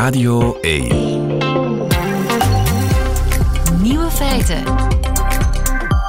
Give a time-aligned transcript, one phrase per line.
[0.00, 0.88] Radio 1.
[3.82, 4.62] Nieuwe feiten.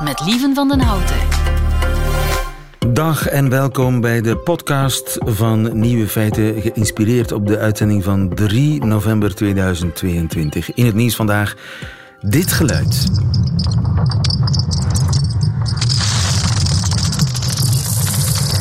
[0.04, 1.15] Met Lieven van den Houten.
[2.93, 8.86] Dag en welkom bij de podcast van Nieuwe Feiten, geïnspireerd op de uitzending van 3
[8.86, 10.73] november 2022.
[10.73, 11.55] In het nieuws vandaag
[12.21, 13.05] dit geluid.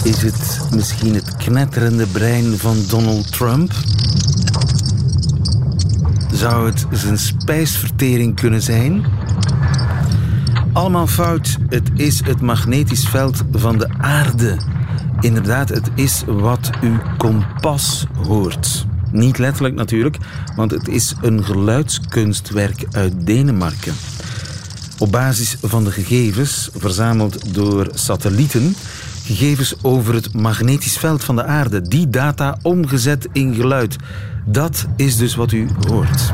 [0.05, 3.73] Is het misschien het knetterende brein van Donald Trump?
[6.41, 9.05] Zou het zijn spijsvertering kunnen zijn?
[10.73, 11.57] Allemaal fout.
[11.69, 14.57] Het is het magnetisch veld van de aarde.
[15.21, 18.87] Inderdaad, het is wat uw kompas hoort.
[19.13, 20.17] Niet letterlijk natuurlijk,
[20.57, 23.95] want het is een geluidskunstwerk uit Denemarken.
[24.99, 28.75] Op basis van de gegevens verzameld door satellieten,
[29.25, 33.97] gegevens over het magnetisch veld van de aarde, die data omgezet in geluid.
[34.45, 36.33] Dat is dus wat u hoort.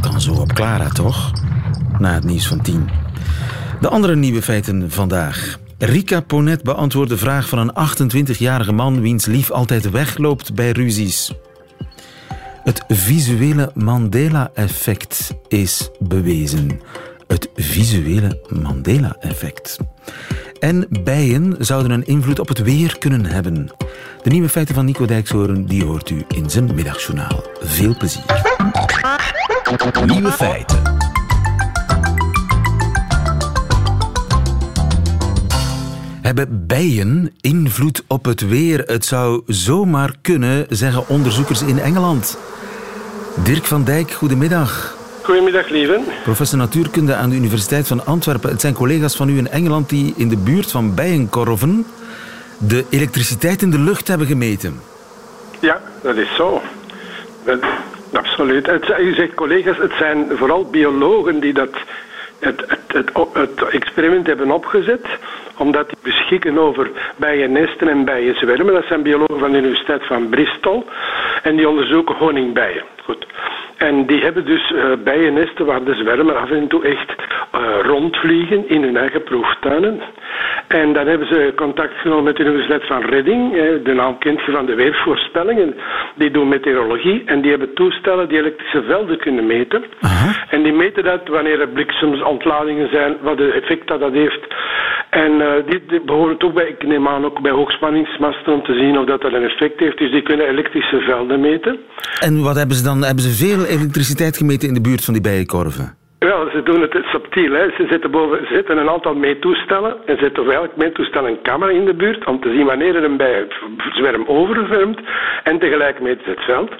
[0.00, 1.32] Kan zo op Clara, toch?
[1.98, 2.88] Na het nieuws van 10.
[3.80, 5.58] De andere nieuwe feiten vandaag.
[5.78, 7.72] Rika Ponet beantwoordt de vraag van een
[8.34, 11.32] 28-jarige man wiens lief altijd wegloopt bij ruzies.
[12.62, 16.80] Het visuele Mandela-effect is bewezen.
[17.26, 19.78] Het visuele Mandela-effect.
[20.58, 23.70] En bijen zouden een invloed op het weer kunnen hebben.
[24.22, 27.44] De nieuwe feiten van Nico Dijkshoorn die hoort u in zijn middagjournaal.
[27.60, 28.24] Veel plezier.
[30.06, 30.82] Nieuwe feiten.
[36.22, 38.82] Hebben bijen invloed op het weer?
[38.86, 42.38] Het zou zomaar kunnen, zeggen onderzoekers in Engeland.
[43.44, 44.95] Dirk van Dijk, goedemiddag.
[45.26, 46.00] Goedemiddag, lieve.
[46.22, 48.50] Professor natuurkunde aan de Universiteit van Antwerpen.
[48.50, 51.86] Het zijn collega's van u in Engeland die in de buurt van bijenkorven
[52.58, 54.80] de elektriciteit in de lucht hebben gemeten.
[55.60, 56.62] Ja, dat is zo.
[57.44, 57.64] Dat-
[58.12, 58.66] absoluut.
[58.66, 61.74] Het, u zegt collega's, het zijn vooral biologen die dat,
[62.38, 65.06] het, het, het, het experiment hebben opgezet
[65.56, 68.74] omdat die beschikken over bijennesten en bijenzwermen.
[68.74, 70.84] Dat zijn biologen van de Universiteit van Bristol.
[71.42, 72.82] En die onderzoeken honingbijen.
[73.04, 73.26] Goed.
[73.76, 77.14] En die hebben dus eh, bijennesten waar de zwermen af en toe echt
[77.82, 80.00] rondvliegen in hun eigen proeftuinen.
[80.68, 83.52] En dan hebben ze contact genomen met de Universiteit van Reading.
[83.56, 85.74] eh, De naam kent je van de weervoorspellingen.
[86.16, 89.84] Die doen meteorologie en die hebben toestellen die elektrische velden kunnen meten.
[90.50, 94.54] En die meten dat wanneer er bliksemsontladingen zijn, wat de effect dat dat heeft.
[95.10, 98.98] En eh, die behoren ook bij, ik neem aan, ook bij hoogspanningsmasten om te zien
[98.98, 99.98] of dat, dat een effect heeft.
[99.98, 101.78] Dus die kunnen elektrische velden meten.
[102.20, 103.02] En wat hebben ze dan?
[103.04, 106.05] Hebben ze veel elektriciteit gemeten in de buurt van die bijenkorven?
[106.18, 107.52] Wel, ze doen het subtiel.
[107.52, 107.70] Hè.
[107.70, 111.70] Ze zetten, boven, ze zetten een aantal meetoestellen en zetten voor elk meetoestel een camera
[111.70, 115.00] in de buurt om te zien wanneer er een bijzwerm overzwermt
[115.42, 116.70] en tegelijk meten ze het veld.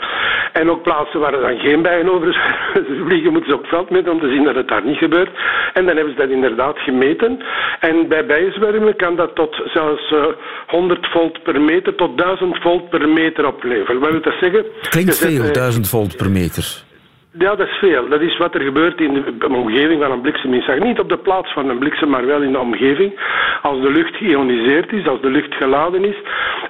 [0.52, 2.32] En ook plaatsen waar er dan geen bijen over
[3.06, 5.30] vliegen, moeten ze ook het veld meten om te zien dat het daar niet gebeurt.
[5.72, 7.38] En dan hebben ze dat inderdaad gemeten.
[7.80, 10.24] En bij bijzwermen kan dat tot zelfs eh,
[10.66, 14.00] 100 volt per meter tot 1000 volt per meter opleveren.
[14.00, 14.64] Wat wil dat zeggen?
[14.88, 16.85] Klinkt zet, veel, eh, 1000 volt per meter.
[17.38, 18.08] Ja, dat is veel.
[18.08, 20.78] Dat is wat er gebeurt in de omgeving van een blikseminslag.
[20.78, 23.20] Niet op de plaats van een bliksem, maar wel in de omgeving.
[23.62, 26.16] Als de lucht geïoniseerd is, als de lucht geladen is.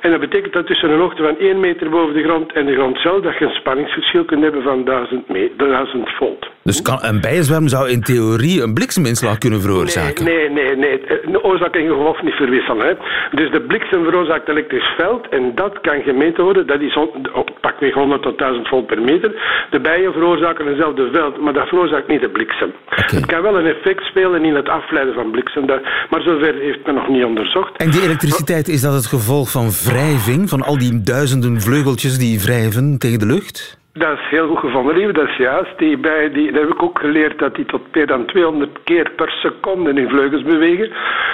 [0.01, 2.75] En dat betekent dat tussen een hoogte van 1 meter boven de grond en de
[2.75, 6.56] grond zelf, dat je een spanningsverschil kunt hebben van 1000, me- 1000 volt.
[6.67, 10.25] Dus kan, een bijenzwerm zou in theorie een blikseminslag kunnen veroorzaken.
[10.25, 10.77] Nee, nee, nee.
[10.77, 11.01] nee.
[11.33, 12.87] De oorzaak en gevolg niet verwisselen.
[12.87, 12.93] Hè.
[13.31, 16.67] Dus de bliksem veroorzaakt elektrisch veld en dat kan gemeten worden.
[16.67, 16.97] Dat is
[17.33, 19.31] op pakweg 100 tot 1000 volt per meter.
[19.71, 22.73] De bijen veroorzaken eenzelfde veld, maar dat veroorzaakt niet de bliksem.
[22.87, 25.65] Het kan wel een effect spelen in het afleiden van bliksem,
[26.11, 27.77] maar zover heeft men nog niet onderzocht.
[27.77, 30.49] En die elektriciteit, is dat het gevolg van wrijving?
[30.49, 33.85] Van al die duizenden vleugeltjes die wrijven tegen de lucht?
[33.99, 35.13] Dat is heel goed gevonden, lieve.
[35.13, 35.79] Dat is juist.
[35.79, 39.11] Die bij, die, dat heb ik ook geleerd dat die tot meer dan 200 keer
[39.17, 40.93] per seconde hun vleugels bewegen.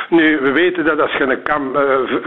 [0.09, 1.83] Nu, we weten dat als je een kam eh,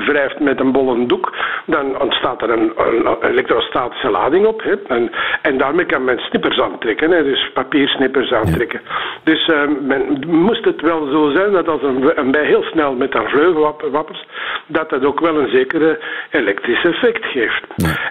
[0.06, 1.36] wrijft met een bolle doek,
[1.66, 4.64] dan ontstaat er een, een elektrostatische lading op.
[4.64, 4.76] Hè.
[4.88, 5.12] En,
[5.42, 7.24] en daarmee kan men snippers aantrekken, hè.
[7.24, 8.82] dus papiersnippers aantrekken.
[9.24, 12.94] Dus eh, men moest het wel zo zijn dat als een, een bij heel snel
[12.94, 14.26] met een vleugel wap- wappert,
[14.68, 16.00] dat dat ook wel een zekere
[16.32, 17.64] elektrisch effect geeft.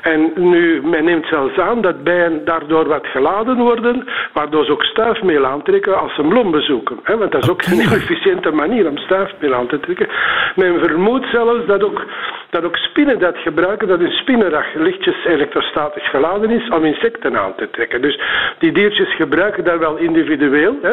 [0.02, 4.82] En nu, men neemt zelfs aan dat bijen daardoor wat geladen worden, waardoor ze ook
[4.82, 6.98] stuifmeel aantrekken als ze een bloem bezoeken.
[7.02, 7.16] Hè?
[7.16, 10.08] Want dat is ook een heel efficiënte manier om stuifmeel aan te trekken.
[10.56, 12.04] Men vermoedt zelfs dat ook,
[12.50, 17.54] dat ook spinnen dat gebruiken, dat hun spinnenrag lichtjes elektrostatisch geladen is om insecten aan
[17.56, 18.02] te trekken.
[18.02, 18.20] Dus
[18.58, 20.76] die diertjes gebruiken dat wel individueel.
[20.82, 20.92] Hè?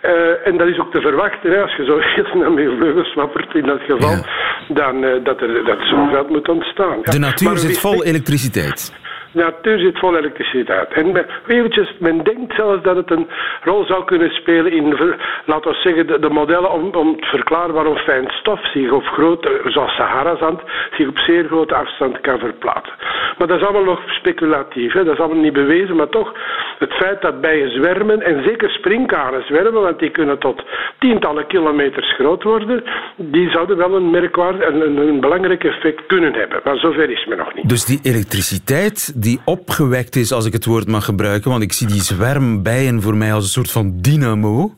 [0.00, 1.50] Eh, en dat is ook te verwachten.
[1.50, 1.62] Hè.
[1.62, 4.24] Als je zo heel snel met vleugels wappert in dat geval, Ja.
[4.68, 6.98] dan uh, dat er dat zo'n veld moet ontstaan.
[7.02, 7.10] Ja.
[7.10, 8.92] De natuur Maar zit vol elektriciteit.
[9.32, 10.92] Natuur zit vol elektriciteit.
[10.92, 13.28] En eventjes, men denkt zelfs dat het een
[13.62, 14.96] rol zou kunnen spelen in,
[15.44, 19.04] laten we zeggen, de, de modellen om, om te verklaren waarom fijn stof zich op
[19.04, 20.60] grote, zoals Sahara-zand,
[20.96, 22.94] zich op zeer grote afstand kan verplaatsen.
[23.38, 25.04] Maar dat is allemaal nog speculatief, hè.
[25.04, 26.32] dat is allemaal niet bewezen, maar toch
[26.78, 30.62] het feit dat bijen zwermen, en zeker sprinkhanen zwermen, want die kunnen tot
[30.98, 32.84] tientallen kilometers groot worden,
[33.16, 36.60] die zouden wel een merkwaardig en een, een belangrijk effect kunnen hebben.
[36.64, 37.68] Maar zover is men nog niet.
[37.68, 41.86] Dus die elektriciteit die opgewekt is, als ik het woord mag gebruiken, want ik zie
[41.86, 44.74] die zwerm bijen voor mij als een soort van dynamo.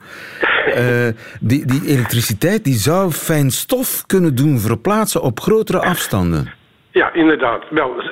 [0.74, 1.08] Eh,
[1.40, 6.52] die, die elektriciteit die zou fijn stof kunnen doen verplaatsen op grotere afstanden.
[6.92, 7.62] Ja, inderdaad.
[7.70, 8.02] Wel,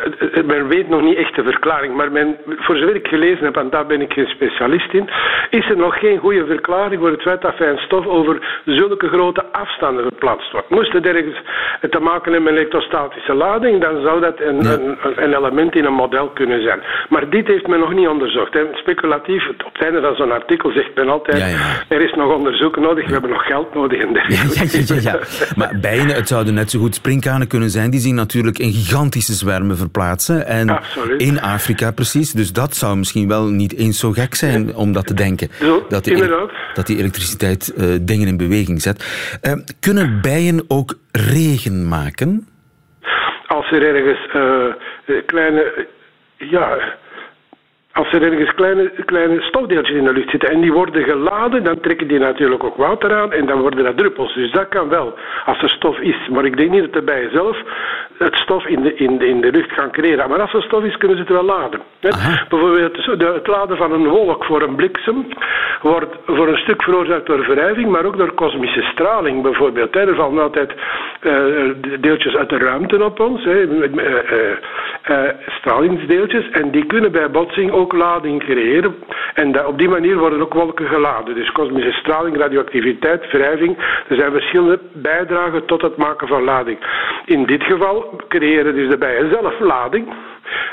[0.44, 3.70] men weet nog niet echt de verklaring, maar men, voor zover ik gelezen heb, en
[3.70, 5.08] daar ben ik geen specialist in,
[5.50, 9.44] is er nog geen goede verklaring voor het feit dat fijn stof over zulke grote
[9.52, 10.70] afstanden verplaatst wordt.
[10.70, 11.40] Moest het ergens
[11.90, 15.92] te maken hebben met elektrostatische lading, dan zou dat een, een, een element in een
[15.92, 16.80] model kunnen zijn.
[17.08, 18.52] Maar dit heeft men nog niet onderzocht.
[18.54, 18.60] Hè.
[18.72, 21.56] Speculatief, op het einde van zo'n artikel zegt men altijd, Ja, ja.
[21.88, 24.94] er is nog onderzoek nodig, we hebben nog geld nodig en Ja, dergelijke.
[24.94, 25.18] ja, ja, ja.
[25.56, 27.90] Maar bijen, het zouden net zo goed sprinkhanen kunnen zijn.
[27.90, 30.46] Die zien natuurlijk in gigantische zwermen verplaatsen.
[30.46, 31.20] En Absoluut.
[31.20, 32.32] in Afrika precies.
[32.32, 35.48] Dus dat zou misschien wel niet eens zo gek zijn om dat te denken.
[35.60, 36.28] Zo, dat, die,
[36.74, 39.38] dat die elektriciteit eh, dingen in beweging zet.
[39.40, 42.48] Eh, kunnen bijen ook regen maken?
[43.50, 45.86] als er ergens eh, kleine,
[46.36, 46.78] ja,
[47.92, 51.80] als er ergens kleine, kleine stofdeeltjes in de lucht zitten en die worden geladen, dan
[51.80, 54.34] trekken die natuurlijk ook water aan en dan worden dat druppels.
[54.34, 55.14] Dus dat kan wel,
[55.44, 56.28] als er stof is.
[56.28, 57.56] Maar ik denk niet dat de bijen zelf
[58.18, 60.28] het stof in de, in de, in de lucht gaan creëren.
[60.28, 61.80] Maar als er stof is, kunnen ze het wel laden.
[62.48, 65.26] Bijvoorbeeld het laden van een wolk voor een bliksem
[65.82, 69.96] wordt voor een stuk veroorzaakt door wrijving, maar ook door kosmische straling bijvoorbeeld.
[69.96, 70.74] Er vallen altijd
[71.20, 71.34] eh,
[72.00, 73.62] deeltjes uit de ruimte op ons, eh,
[75.02, 78.94] eh, stralingsdeeltjes, en die kunnen bij botsing ook lading creëren.
[79.34, 81.34] En op die manier worden ook wolken geladen.
[81.34, 83.76] Dus kosmische straling, radioactiviteit, wrijving,
[84.08, 86.78] er zijn verschillende bijdragen tot het maken van lading.
[87.24, 90.08] In dit geval creëren dus de bijen zelf lading.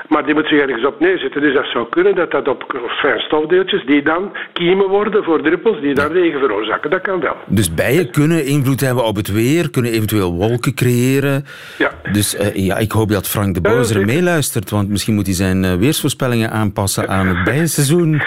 [0.09, 1.41] Maar die moet zich ergens op neerzetten.
[1.41, 5.81] Dus dat zou kunnen dat dat op fijn stofdeeltjes die dan kiemen worden voor druppels
[5.81, 6.89] die dan regen veroorzaken.
[6.89, 7.35] Dat kan wel.
[7.45, 11.45] Dus bijen kunnen invloed hebben op het weer, kunnen eventueel wolken creëren.
[11.77, 11.91] Ja.
[12.11, 15.63] Dus eh, ja, ik hoop dat Frank de Bozer meeluistert, want misschien moet hij zijn
[15.63, 18.21] eh, weersvoorspellingen aanpassen aan het bijenseizoen.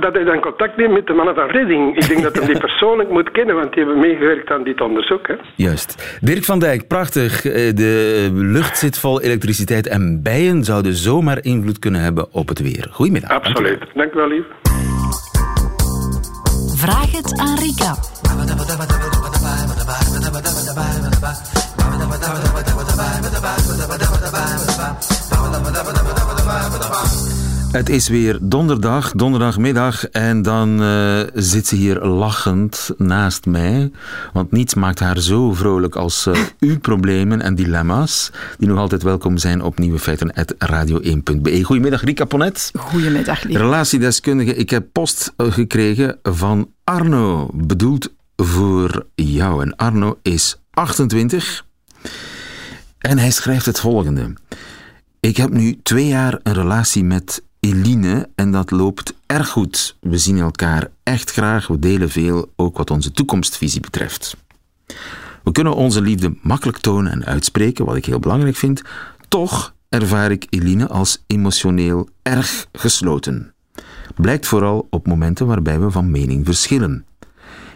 [0.00, 1.96] Dat hij dan contact neemt met de mannen van Redding.
[1.96, 5.26] Ik denk dat hij die persoonlijk moet kennen, want die hebben meegewerkt aan dit onderzoek.
[5.26, 5.34] Hè.
[5.56, 6.18] Juist.
[6.20, 7.44] Dirk van Dijk, prachtig.
[7.44, 12.60] Eh, De lucht zit vol elektriciteit en bijen zouden zomaar invloed kunnen hebben op het
[12.60, 12.88] weer.
[12.90, 13.30] Goedemiddag.
[13.30, 13.78] Absoluut.
[13.94, 14.44] Dank u wel, lief.
[16.76, 17.94] Vraag het aan Rika.
[27.70, 33.90] Het is weer donderdag, donderdagmiddag, en dan eh, zit ze hier lachend naast mij.
[34.32, 39.02] Want niets maakt haar zo vrolijk als eh, uw problemen en dilemma's, die nog altijd
[39.02, 40.34] welkom zijn op Nieuwe Feiten
[40.72, 41.62] radio1.be.
[41.62, 42.70] Goedemiddag, Rika Ponet.
[42.78, 43.56] Goedemiddag, lief.
[43.56, 49.62] Relatiedeskundige, ik heb post eh, gekregen van Arno, bedoeld voor jou.
[49.62, 51.64] En Arno is 28
[52.98, 54.32] en hij schrijft het volgende.
[55.20, 59.96] Ik heb nu twee jaar een relatie met Eline en dat loopt erg goed.
[60.00, 64.36] We zien elkaar echt graag, we delen veel, ook wat onze toekomstvisie betreft.
[65.42, 68.82] We kunnen onze liefde makkelijk tonen en uitspreken, wat ik heel belangrijk vind.
[69.28, 73.54] Toch ervaar ik Eline als emotioneel erg gesloten.
[74.14, 77.04] Blijkt vooral op momenten waarbij we van mening verschillen.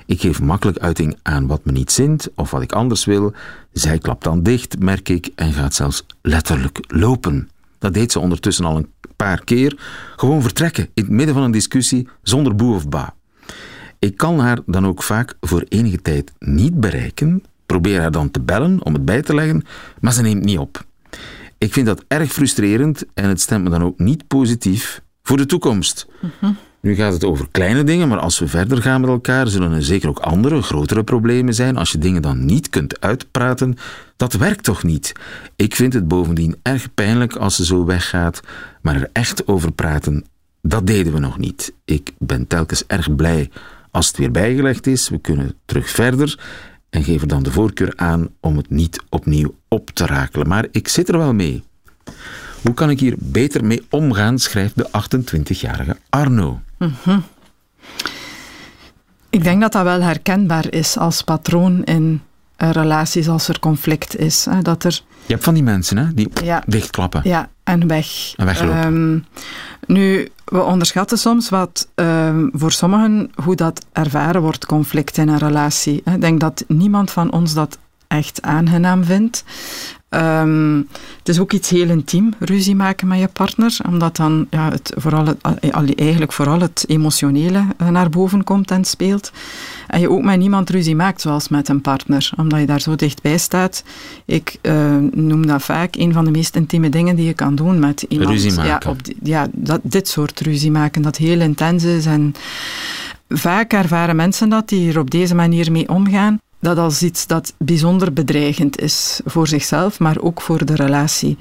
[0.06, 3.32] Ik geef makkelijk uiting aan wat me niet zint of wat ik anders wil.
[3.72, 7.48] Zij klapt dan dicht, merk ik, en gaat zelfs letterlijk lopen.
[7.78, 9.78] Dat deed ze ondertussen al een paar keer.
[10.16, 13.14] Gewoon vertrekken in het midden van een discussie zonder boe of ba.
[13.98, 18.40] Ik kan haar dan ook vaak voor enige tijd niet bereiken, probeer haar dan te
[18.40, 19.64] bellen om het bij te leggen,
[20.00, 20.84] maar ze neemt niet op.
[21.58, 25.46] Ik vind dat erg frustrerend en het stemt me dan ook niet positief voor de
[25.46, 26.06] toekomst.
[26.84, 29.84] Nu gaat het over kleine dingen, maar als we verder gaan met elkaar, zullen er
[29.84, 31.76] zeker ook andere, grotere problemen zijn.
[31.76, 33.76] Als je dingen dan niet kunt uitpraten,
[34.16, 35.12] dat werkt toch niet?
[35.56, 38.40] Ik vind het bovendien erg pijnlijk als ze zo weggaat,
[38.82, 40.24] maar er echt over praten,
[40.62, 41.72] dat deden we nog niet.
[41.84, 43.50] Ik ben telkens erg blij
[43.90, 45.08] als het weer bijgelegd is.
[45.08, 46.38] We kunnen terug verder
[46.90, 50.48] en geven dan de voorkeur aan om het niet opnieuw op te rakelen.
[50.48, 51.62] Maar ik zit er wel mee.
[52.62, 56.60] Hoe kan ik hier beter mee omgaan, schrijft de 28-jarige Arno.
[59.30, 62.22] Ik denk dat dat wel herkenbaar is als patroon in
[62.56, 64.44] eh, relaties als er conflict is.
[64.50, 66.62] Hè, dat er, Je hebt van die mensen hè, die Ja.
[66.66, 67.20] dichtklappen.
[67.24, 68.32] ja, en weg.
[68.36, 68.76] En weglopen.
[68.82, 69.18] Ehm,
[69.92, 75.38] nu, we onderschatten soms wat ehm, voor sommigen hoe dat ervaren wordt, conflict in een
[75.38, 76.02] relatie.
[76.04, 77.78] Ik denk dat niemand van ons dat
[78.08, 79.44] echt aangenaam vindt.
[80.14, 80.76] Ehm,
[81.18, 84.92] het is ook iets heel intiem, ruzie maken met je partner, omdat dan ja, het
[84.96, 85.38] vooral het,
[85.96, 89.32] eigenlijk vooral het emotionele eh, naar boven komt en speelt.
[89.86, 92.96] En je ook met niemand ruzie maakt, zoals met een partner, omdat je daar zo
[92.96, 93.84] dichtbij staat.
[94.24, 97.78] Ik eh, noem dat vaak een van de meest intieme dingen die je kan doen
[97.78, 98.30] met iemand.
[98.30, 98.68] Ruzie maken.
[98.68, 102.06] Ja, op ja dat, dit soort ruzie maken, dat heel intens is.
[102.06, 102.34] En
[103.28, 107.54] vaak ervaren mensen dat, die er op deze manier mee omgaan, dat als iets dat
[107.58, 111.36] bijzonder bedreigend is voor zichzelf, maar ook voor de relatie.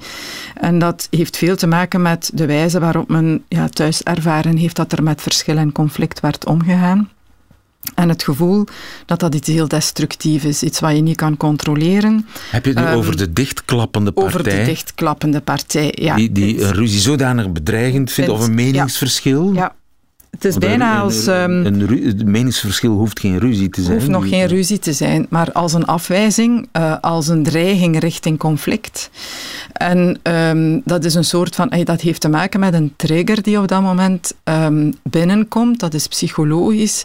[0.54, 4.76] En dat heeft veel te maken met de wijze waarop men ja, thuis ervaren heeft
[4.76, 7.08] dat er met verschil en conflict werd omgegaan.
[7.94, 8.64] En het gevoel
[9.06, 12.26] dat dat iets heel destructief is, iets wat je niet kan controleren.
[12.50, 14.30] Heb je het nu Ehm, over de dichtklappende partij?
[14.30, 16.16] Over de dichtklappende partij, ja.
[16.16, 18.70] die, die een ruzie zodanig bedreigend vindt, of Vindt, een ja.
[18.72, 19.52] meningsverschil?
[19.52, 19.74] Ja.
[20.34, 21.26] Het is bijna als...
[21.26, 23.96] Een, ehm, een ru- een meningsverschil hoeft geen ruzie te zijn.
[23.96, 28.38] hoeft nog geen ruzie te zijn, maar als een afwijzing, eh, als een dreiging richting
[28.38, 29.10] conflict.
[29.72, 33.42] En ehm, dat is een soort van, eh, dat heeft te maken met een trigger
[33.42, 35.80] die op dat moment ehm, binnenkomt.
[35.80, 37.04] Dat is psychologisch.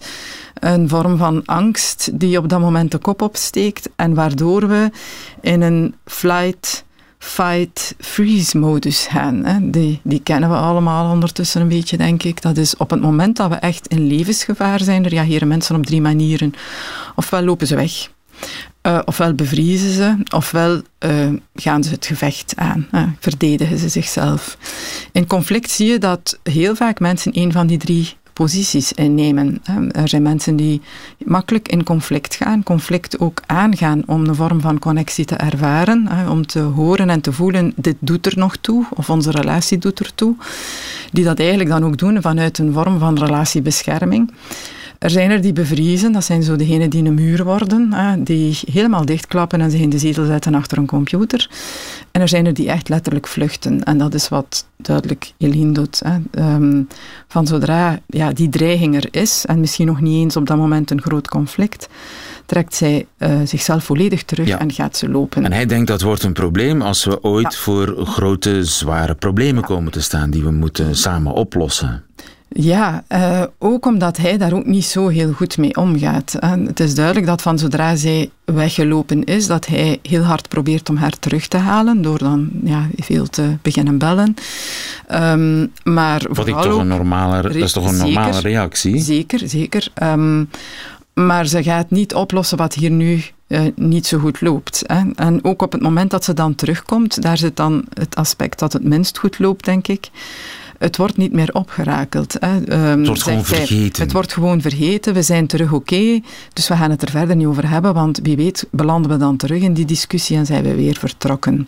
[0.54, 4.90] Een vorm van angst die op dat moment de kop opsteekt en waardoor we
[5.42, 6.84] in een flight,
[7.20, 9.46] fight, freeze modus gaan.
[9.46, 9.70] Hè.
[9.70, 12.42] Die, die kennen we allemaal ondertussen een beetje, denk ik.
[12.42, 16.02] Dat is op het moment dat we echt in levensgevaar zijn, reageren mensen op drie
[16.02, 16.54] manieren.
[17.16, 18.10] Ofwel lopen ze weg,
[18.82, 22.88] eh, ofwel bevriezen ze, ofwel eh, gaan ze het gevecht aan,
[23.20, 24.58] verdedigen ze zichzelf.
[25.12, 29.60] In conflict zie je dat heel vaak mensen een van die drie posities innemen.
[29.64, 29.88] hè.
[29.88, 30.82] Er zijn mensen die
[31.26, 36.46] makkelijk in conflict gaan, conflict ook aangaan om een vorm van connectie te ervaren, om
[36.46, 40.16] te horen en te voelen, dit doet er nog toe, of onze relatie doet er
[40.16, 40.36] toe.
[41.12, 44.32] Die dat eigenlijk dan ook doen vanuit een vorm van relatiebescherming.
[45.00, 48.60] Er zijn er die bevriezen, dat zijn zo degenen die een muur worden, hè, die
[48.72, 51.50] helemaal dichtklappen en zich in de zetel zetten achter een computer.
[52.12, 53.84] En er zijn er die echt letterlijk vluchten.
[53.84, 56.02] En dat is wat duidelijk Eline doet.
[56.06, 56.18] Hè.
[56.32, 56.82] Ehm,
[57.28, 60.92] van zodra ja, die dreiging er is, en misschien nog niet eens op dat moment
[60.92, 61.88] een groot conflict,
[62.46, 64.60] trekt zij eh, zichzelf volledig terug Ja.
[64.60, 65.46] en gaat ze lopen.
[65.46, 67.60] En hij denkt dat wordt een probleem als we ooit Ja.
[67.60, 72.04] voor grote, zware problemen komen te staan die we moeten samen oplossen.
[72.50, 76.36] Ja, eh, ook omdat hij daar ook niet zo heel goed mee omgaat.
[76.40, 76.58] hè.
[76.64, 80.96] Het is duidelijk dat van zodra zij weggelopen is, dat hij heel hard probeert om
[80.96, 84.34] haar terug te halen, door dan ja, veel te beginnen bellen.
[85.08, 88.14] Ehm, maar Wat ik toch een normale, dat is toch een Zeker.
[88.14, 89.00] normale reactie?
[89.02, 89.88] Zeker, zeker.
[89.94, 90.44] Ehm,
[91.14, 94.84] maar ze gaat niet oplossen wat hier nu eh, niet zo goed loopt.
[94.86, 95.02] Hè.
[95.16, 98.74] En ook op het moment dat ze dan terugkomt, daar zit dan het aspect dat
[98.74, 100.10] het minst goed loopt, denk ik.
[100.80, 102.36] Het wordt niet meer opgerakeld.
[102.40, 102.64] Hè.
[102.64, 104.04] Ehm, Het wordt gewoon vergeten.
[104.04, 105.14] Het wordt gewoon vergeten.
[105.14, 106.20] We zijn terug oké.
[106.54, 107.94] dus we gaan het er verder niet over hebben.
[107.94, 111.68] Want wie weet belanden we dan terug in die discussie en zijn we weer vertrokken.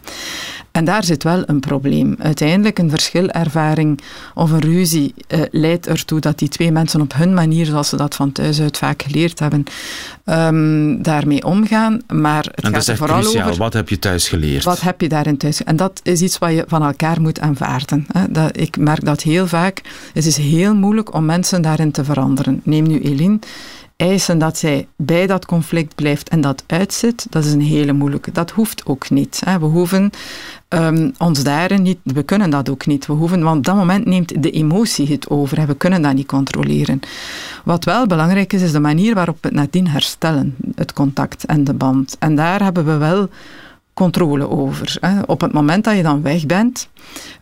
[0.71, 2.15] En daar zit wel een probleem.
[2.19, 3.99] Uiteindelijk een verschilervaring
[4.33, 7.95] of een ruzie eh, leidt ertoe dat die twee mensen op hun manier, zoals ze
[7.95, 9.63] dat van thuis uit vaak geleerd hebben,
[10.25, 12.01] ehm, daarmee omgaan.
[12.07, 13.47] Maar het En dat gaat is echt vooral cruciaal.
[13.47, 14.63] over Wat heb je thuis geleerd?
[14.63, 15.63] wat heb je daarin thuis?
[15.63, 18.05] En dat is iets wat je van elkaar moet aanvaarden.
[18.11, 18.31] Hè.
[18.31, 19.81] Dat, ik merk dat heel vaak.
[20.13, 22.61] Het is heel moeilijk om mensen daarin te veranderen.
[22.63, 23.39] Neem nu Eline.
[24.01, 28.31] Eisen dat zij bij dat conflict blijft en dat uitzit, dat is een hele moeilijke.
[28.31, 29.41] Dat hoeft ook niet.
[29.45, 29.59] Hè.
[29.59, 30.11] We hoeven
[30.67, 33.05] ehm, ons daarin niet, we kunnen dat ook niet.
[33.05, 36.13] We hoeven, want op dat moment neemt de emotie het over en we kunnen dat
[36.13, 36.99] niet controleren.
[37.63, 41.63] Wat wel belangrijk is, is de manier waarop we het nadien herstellen, het contact en
[41.63, 42.15] de band.
[42.19, 43.29] En daar hebben we wel
[43.93, 44.97] controle over.
[44.99, 45.21] Hè.
[45.25, 46.89] Op het moment dat je dan weg bent,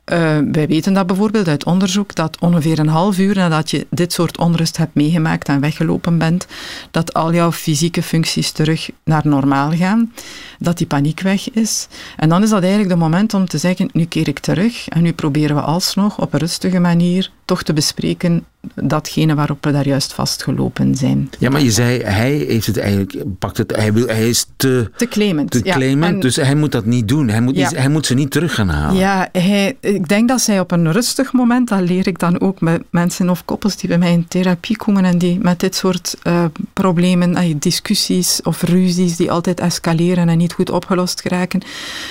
[0.03, 0.18] eh,
[0.51, 4.38] wij weten dat bijvoorbeeld uit onderzoek, dat ongeveer een half uur nadat je dit soort
[4.38, 6.48] onrust hebt meegemaakt en weggelopen bent,
[6.91, 10.12] dat al jouw fysieke functies terug naar normaal gaan,
[10.60, 11.88] dat die paniek weg is.
[12.18, 15.01] En dan is dat eigenlijk de moment om te zeggen, nu keer ik terug en
[15.01, 19.88] nu proberen we alsnog op een rustige manier toch te bespreken datgene waarop we daar
[19.88, 21.29] juist vastgelopen zijn.
[21.39, 24.91] Ja, maar je zei, hij heeft het eigenlijk, pakt het, hij, wil, hij is te,
[24.98, 25.51] Te claimend.
[25.51, 25.74] te ja.
[25.74, 27.27] claimend, En- dus hij moet dat niet doen.
[27.29, 27.69] Hij moet, Ja.
[27.69, 28.96] niet- hij moet ze niet terug gaan halen.
[28.98, 32.62] Ja, hij, ik denk dat zij op een rustig moment, dat leer ik dan ook
[32.62, 36.15] met mensen of koppels die bij mij in therapie komen en die met dit soort
[36.24, 36.43] eh,
[36.74, 41.62] problemen, eh, discussies of ruzies die altijd escaleren en niet goed opgelost geraken.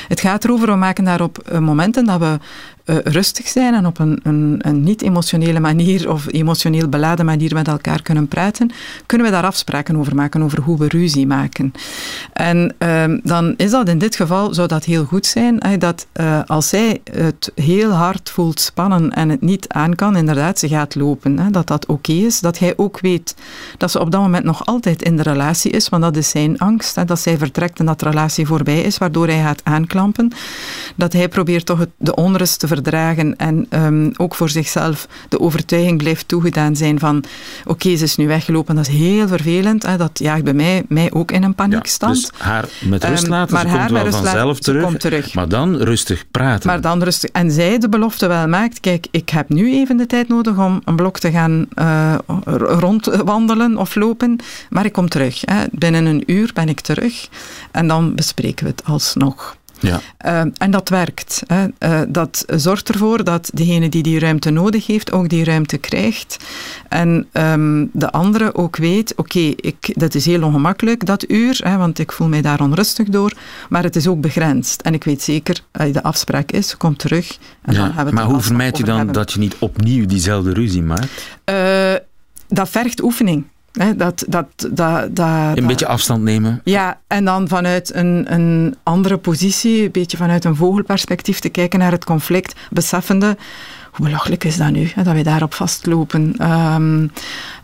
[0.08, 2.38] Het gaat erover, we maken daarop eh, momenten dat we
[2.90, 7.68] uh, rustig zijn en op een, een, een niet-emotionele manier of emotioneel beladen manier met
[7.68, 8.70] elkaar kunnen praten,
[9.06, 11.72] kunnen we daar afspraken over maken, over hoe we ruzie maken.
[12.32, 16.40] En uh, dan is dat in dit geval, zou dat heel goed zijn, dat uh,
[16.46, 20.94] als zij het heel hard voelt spannen en het niet aan kan, inderdaad, ze gaat
[20.94, 23.34] lopen, hè, dat dat oké is, dat hij ook weet
[23.76, 26.58] dat ze op dat moment nog altijd in de relatie is, want dat is zijn
[26.58, 30.32] angst, hè, dat zij vertrekt en dat de relatie voorbij is, waardoor hij gaat aanklampen.
[30.96, 36.28] Dat hij probeert toch de onrust te en um, ook voor zichzelf de overtuiging blijft
[36.28, 39.86] toegedaan zijn van oké, okay, ze is nu weggelopen, dat is heel vervelend.
[39.86, 42.16] Hè, dat jaagt bij mij, mij ook in een paniekstand.
[42.16, 44.82] Ja, dus haar met rust ehm, laten, um, maar ze haar komt wel vanzelf terug,
[44.82, 45.34] komt terug.
[45.34, 46.68] Maar dan rustig praten.
[46.68, 47.30] Maar dan rustig.
[47.30, 50.80] En zij de belofte wel maakt, kijk, ik heb nu even de tijd nodig om
[50.84, 52.14] een blok te gaan uh,
[52.54, 54.38] rondwandelen of lopen,
[54.70, 55.40] maar ik kom terug.
[55.44, 55.64] Hè.
[55.70, 57.28] Binnen een uur ben ik terug
[57.70, 59.56] en dan bespreken we het alsnog.
[59.80, 60.00] Ja.
[60.26, 61.42] Uh, en dat werkt.
[61.46, 61.66] Hè.
[61.78, 66.36] Uh, dat zorgt ervoor dat degene die die ruimte nodig heeft, ook die ruimte krijgt.
[66.88, 71.76] En um, de andere ook weet, oké, okay, dat is heel ongemakkelijk, dat uur, hè,
[71.76, 73.32] want ik voel mij daar onrustig door,
[73.68, 74.82] maar het is ook begrensd.
[74.82, 77.38] En ik weet zeker, uh, de afspraak is, kom terug.
[77.62, 79.14] En ja, dan hebben we maar hoe vermijd je dan hebben.
[79.14, 81.36] dat je niet opnieuw diezelfde ruzie maakt?
[82.48, 83.44] dat vergt oefening.
[83.78, 86.60] He, dat, dat, dat, dat, een beetje afstand nemen.
[86.64, 91.78] Ja, en dan vanuit een, een andere positie, een beetje vanuit een vogelperspectief te kijken
[91.78, 93.36] naar het conflict, beseffende
[93.92, 96.50] hoe belachelijk is dat nu, hè, dat we daarop vastlopen.
[96.50, 97.10] Um,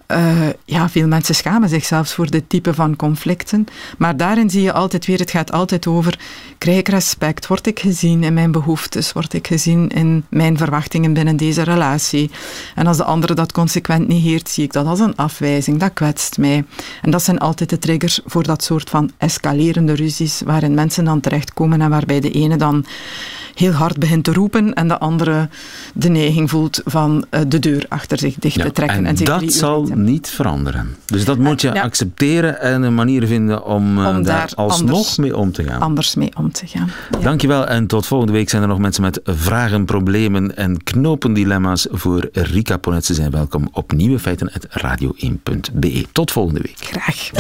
[0.09, 3.67] uh, ja, veel mensen schamen zich zelfs voor dit type van conflicten.
[3.99, 6.19] Maar daarin zie je altijd weer, het gaat altijd over,
[6.59, 7.47] krijg ik respect?
[7.47, 9.13] Word ik gezien in mijn behoeftes?
[9.13, 12.31] Word ik gezien in mijn verwachtingen binnen deze relatie?
[12.75, 15.81] En als de andere dat consequent negeert, zie ik dat als een afwijzing.
[15.81, 16.65] Dat kwetst mij.
[17.03, 21.21] En dat zijn altijd de triggers voor dat soort van escalerende ruzies, waarin mensen dan
[21.21, 22.85] terechtkomen en waarbij de ene dan
[23.55, 25.49] heel hard begint te roepen en de andere
[25.95, 28.99] de neiging voelt van uh, de deur achter zich dicht ja, te trekken.
[28.99, 30.97] En, en zich dat zal niet veranderen.
[31.07, 31.83] Dus dat moet je ja.
[31.83, 35.81] accepteren en een manier vinden om, om daar, daar alsnog anders, mee om te gaan.
[35.81, 36.91] Anders mee om te gaan.
[37.11, 37.19] Ja.
[37.19, 42.29] Dankjewel en tot volgende week zijn er nog mensen met vragen, problemen en knopendilemma's voor
[42.33, 43.05] Rika Ponet.
[43.05, 46.05] Ze zijn welkom op Nieuwe Feiten radio1.be.
[46.13, 46.77] Tot volgende week.
[46.79, 47.31] Graag.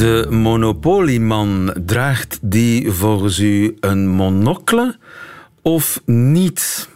[0.00, 4.98] De monopolieman, draagt die volgens u een monocle
[5.62, 6.88] of niet?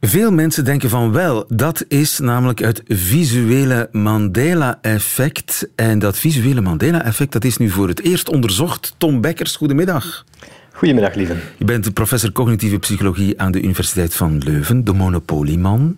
[0.00, 1.44] Veel mensen denken van wel.
[1.48, 5.68] Dat is namelijk het visuele Mandela-effect.
[5.74, 8.94] En dat visuele Mandela-effect dat is nu voor het eerst onderzocht.
[8.96, 10.24] Tom Bekkers, goedemiddag.
[10.72, 11.36] Goedemiddag, lieve.
[11.56, 15.96] Je bent professor cognitieve psychologie aan de Universiteit van Leuven, de Monopolieman.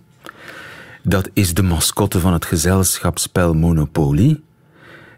[1.03, 4.41] Dat is de mascotte van het gezelschapsspel Monopoly.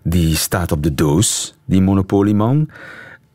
[0.03, 2.71] Die staat op de doos, die monopolieman.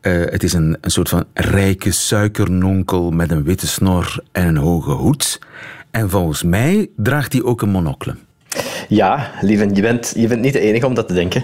[0.02, 4.56] Uh, het is een, een soort van rijke suikernonkel met een witte snor en een
[4.56, 5.38] hoge hoed.
[5.90, 8.14] En volgens mij draagt hij ook een monocle.
[8.88, 11.42] Ja, lieve, je bent, je bent niet de enige om dat te denken.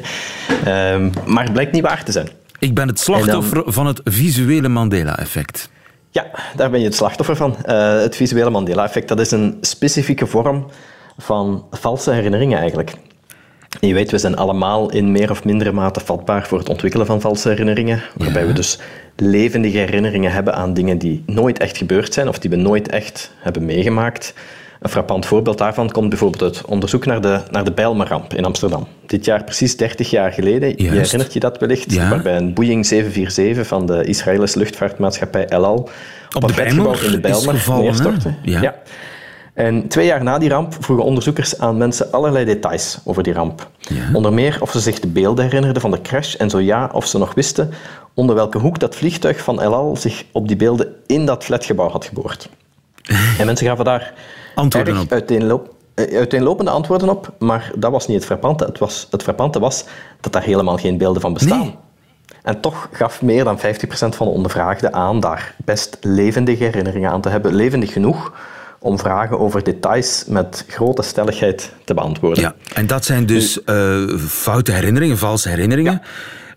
[0.66, 2.28] Um, maar het blijkt niet waar te zijn.
[2.58, 3.72] Ik ben het slachtoffer dan...
[3.72, 5.70] van het visuele Mandela-effect.
[6.10, 7.56] Ja, daar ben je het slachtoffer van.
[7.66, 10.66] Uh, het visuele Mandela-effect, dat is een specifieke vorm
[11.18, 12.94] van valse herinneringen eigenlijk.
[13.80, 17.20] Je weet, we zijn allemaal in meer of mindere mate vatbaar voor het ontwikkelen van
[17.20, 18.48] valse herinneringen, waarbij ja.
[18.48, 18.78] we dus
[19.16, 23.32] levendige herinneringen hebben aan dingen die nooit echt gebeurd zijn of die we nooit echt
[23.38, 24.34] hebben meegemaakt.
[24.80, 28.86] Een frappant voorbeeld daarvan komt bijvoorbeeld uit onderzoek naar de, naar de Bijlmerramp in Amsterdam.
[29.06, 30.80] Dit jaar precies 30 jaar geleden, Juist.
[30.80, 32.08] je herinnert je dat wellicht, ja.
[32.08, 35.90] waarbij een Boeing 747 van de Israëlische luchtvaartmaatschappij El Al op,
[36.42, 38.34] op de Bijlmer in de Bijlmer neerstortte.
[38.42, 38.60] Ja.
[38.60, 38.74] ja.
[39.54, 43.68] En twee jaar na die ramp vroegen onderzoekers aan mensen allerlei details over die ramp.
[43.78, 44.10] Ja.
[44.12, 47.06] Onder meer of ze zich de beelden herinnerden van de crash en zo ja, of
[47.06, 47.70] ze nog wisten
[48.14, 51.88] onder welke hoek dat vliegtuig van El Al zich op die beelden in dat flatgebouw
[51.88, 52.48] had geboord.
[53.38, 54.14] en mensen gaven daar
[54.54, 55.12] antwoorden op.
[55.12, 58.64] Uiteenloop, uiteenlopende antwoorden op, maar dat was niet het frappante.
[58.64, 59.84] Het, was, het frappante was
[60.20, 61.58] dat daar helemaal geen beelden van bestaan.
[61.58, 61.76] Nee.
[62.42, 67.20] En toch gaf meer dan 50% van de ondervraagden aan daar best levendige herinneringen aan
[67.20, 67.54] te hebben.
[67.54, 68.32] Levendig genoeg
[68.84, 72.42] om vragen over details met grote stelligheid te beantwoorden.
[72.42, 75.92] Ja, en dat zijn dus uh, foute herinneringen, valse herinneringen.
[75.92, 76.02] Ja.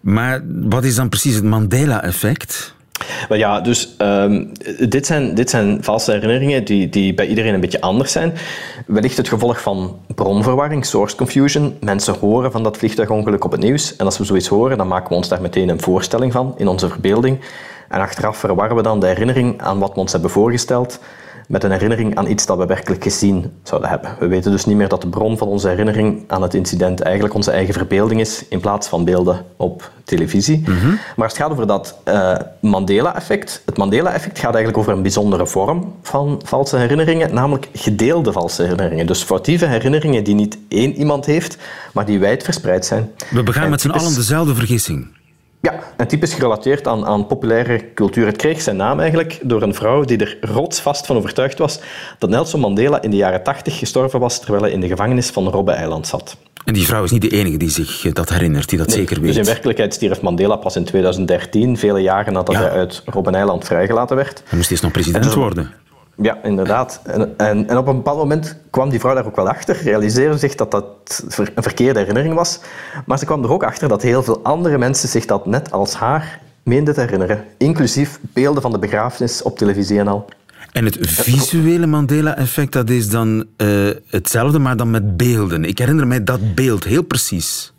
[0.01, 2.75] Maar wat is dan precies het Mandela-effect?
[3.29, 7.59] Wel ja, dus um, dit, zijn, dit zijn valse herinneringen die, die bij iedereen een
[7.59, 8.33] beetje anders zijn.
[8.85, 11.77] Wellicht het gevolg van bronverwarring, source confusion.
[11.79, 13.95] Mensen horen van dat vliegtuigongeluk op het nieuws.
[13.95, 16.67] En als we zoiets horen, dan maken we ons daar meteen een voorstelling van in
[16.67, 17.39] onze verbeelding.
[17.89, 20.99] En achteraf verwarren we dan de herinnering aan wat we ons hebben voorgesteld
[21.47, 24.15] met een herinnering aan iets dat we werkelijk gezien zouden hebben.
[24.19, 27.35] We weten dus niet meer dat de bron van onze herinnering aan het incident eigenlijk
[27.35, 30.63] onze eigen verbeelding is, in plaats van beelden op televisie.
[31.15, 35.47] Maar als het gaat over dat uh, Mandela-effect, het Mandela-effect gaat eigenlijk over een bijzondere
[35.47, 39.07] vorm van valse herinneringen, namelijk gedeelde valse herinneringen.
[39.07, 41.57] Dus foutieve herinneringen die niet één iemand heeft,
[41.93, 43.11] maar die wijd verspreid zijn.
[43.29, 45.16] We begaan met z'n allen dezelfde vergissing.
[45.61, 48.25] Ja, en typisch gerelateerd aan, aan populaire cultuur.
[48.25, 51.79] Het kreeg zijn naam eigenlijk door een vrouw die er rotsvast van overtuigd was
[52.17, 55.47] dat Nelson Mandela in de jaren tachtig gestorven was terwijl hij in de gevangenis van
[55.47, 56.37] Robben-eiland zat.
[56.65, 59.27] En die vrouw is niet de enige die zich dat herinnert, die dat zeker weet.
[59.27, 64.15] Dus in werkelijkheid stierf Mandela pas in 2013, vele jaren nadat hij uit Robben-eiland vrijgelaten
[64.15, 64.43] werd.
[64.45, 65.71] Hij moest eerst nog president worden.
[66.21, 67.01] Ja, inderdaad.
[67.03, 70.37] En, en, en, op een bepaald moment kwam die vrouw daar ook wel achter, realiseerde
[70.37, 72.59] zich dat dat een verkeerde herinnering was.
[73.05, 75.93] Maar ze kwam er ook achter dat heel veel andere mensen zich dat net als
[75.93, 77.43] haar meenden te herinneren.
[77.57, 80.25] Inclusief beelden van de begrafenis op televisie en al.
[80.71, 85.65] En het visuele Mandela-effect, dat is dan uh, hetzelfde, maar dan met beelden.
[85.65, 87.73] Ik herinner mij dat beeld heel precies.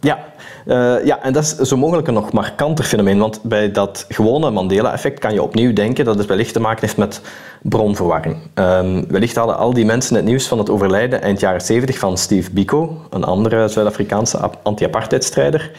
[0.00, 0.24] Ja,
[0.66, 3.18] uh, ja, en dat is zo mogelijk een nog markanter fenomeen.
[3.18, 6.96] Want bij dat gewone Mandela-effect kan je opnieuw denken dat het wellicht te maken heeft
[6.96, 7.20] met
[7.62, 8.36] bronverwarring.
[8.54, 12.18] Um, wellicht hadden al die mensen het nieuws van het overlijden eind jaren 70 van
[12.18, 15.70] Steve Biko, een andere Zuid-Afrikaanse anti-apartheidstrijder.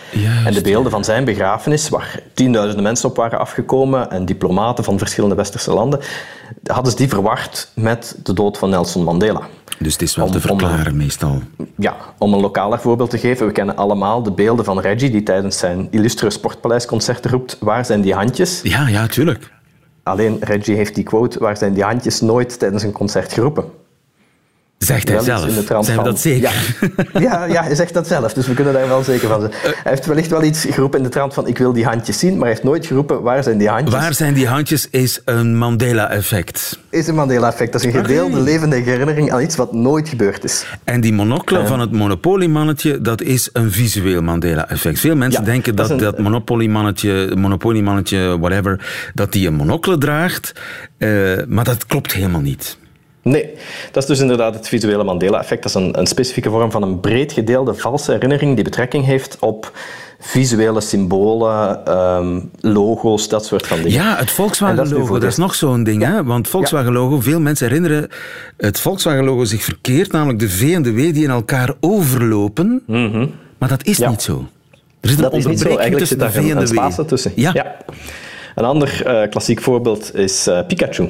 [0.46, 4.98] En de beelden van zijn begrafenis, waar tienduizenden mensen op waren afgekomen en diplomaten van
[4.98, 6.00] verschillende westerse landen,
[6.65, 9.41] hadden ze die verward met de dood van Nelson Mandela.
[9.84, 11.41] Dus het is wel te verklaren meestal.
[11.78, 13.46] Ja, om een lokaler voorbeeld te geven.
[13.46, 18.02] We kennen allemaal de beelden van Reggie die tijdens zijn illustre sportpaleisconcert roept waar zijn
[18.02, 18.62] die handjes?
[18.62, 19.52] Ja, ja, tuurlijk.
[20.04, 23.63] Alleen Reggie heeft die quote waar zijn die handjes nooit tijdens een concert geroepen.
[24.84, 25.52] Zegt hij zelf?
[25.86, 26.52] Zijn we dat zeker?
[27.13, 27.19] Ja.
[27.28, 29.52] ja, ja, hij zegt dat zelf, dus we kunnen daar wel zeker van zijn.
[29.62, 32.32] Hij heeft wellicht wel iets geroepen in de trant van ik wil die handjes zien,
[32.32, 33.93] maar hij heeft nooit geroepen waar zijn die handjes.
[33.93, 36.80] Waar zijn die handjes is een Mandela-effect.
[36.89, 37.72] Is een Mandela-effect.
[37.72, 40.65] Dat is een gedeelde levende herinnering aan iets wat nooit gebeurd is.
[40.84, 45.00] En die monocle van het Monopoly-mannetje, dat is een visueel Mandela-effect.
[45.00, 46.04] Veel mensen denken dat dat, een...
[46.04, 50.54] dat Monopoly-mannetje, Monopoly-mannetje, whatever, dat die een monocle draagt,
[50.98, 52.78] uh, maar dat klopt helemaal niet.
[53.24, 53.50] Nee,
[53.92, 55.64] dat is dus inderdaad het visuele Mandela-effect.
[55.64, 59.38] Dat is een, een, specifieke vorm van een breed gedeelde valse herinnering die betrekking heeft
[59.40, 59.72] op
[60.20, 63.92] visuele symbolen, um, logo's, dat soort van dingen.
[63.92, 66.04] Ja, het Volkswagen-logo, dat, is nog zo'n ding.
[66.04, 66.24] Hè?
[66.24, 68.10] Want Volkswagen-logo, veel mensen herinneren
[68.58, 72.84] het Volkswagen-logo zich verkeerd, namelijk de V en de W die in elkaar overlopen.
[72.88, 74.48] Mm Maar dat is niet zo.
[75.02, 75.68] Er zit een dat is niet zo.
[75.68, 77.32] Eigenlijk zit daar een, een spatie tussen.
[77.36, 77.52] Ja.
[77.54, 77.76] ja.
[78.56, 81.10] Een ander uh, klassiek voorbeeld is uh, Pikachu.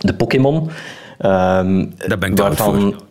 [0.00, 0.70] De Pokémon.
[1.18, 3.04] Um, Daar ben ik waarvan, voor.